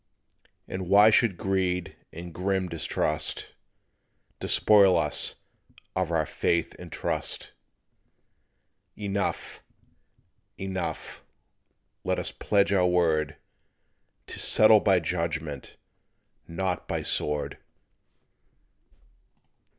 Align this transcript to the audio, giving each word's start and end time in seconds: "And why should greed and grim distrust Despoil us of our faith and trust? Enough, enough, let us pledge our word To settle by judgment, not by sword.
"And 0.67 0.89
why 0.89 1.11
should 1.11 1.37
greed 1.37 1.95
and 2.11 2.33
grim 2.33 2.67
distrust 2.67 3.53
Despoil 4.39 4.97
us 4.97 5.35
of 5.95 6.09
our 6.11 6.25
faith 6.25 6.75
and 6.79 6.91
trust? 6.91 7.53
Enough, 8.97 9.61
enough, 10.57 11.23
let 12.03 12.17
us 12.17 12.31
pledge 12.31 12.73
our 12.73 12.87
word 12.87 13.37
To 14.25 14.39
settle 14.39 14.79
by 14.79 14.99
judgment, 14.99 15.77
not 16.47 16.87
by 16.87 17.03
sword. 17.03 17.59